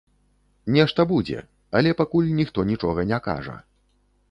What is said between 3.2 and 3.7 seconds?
кажа.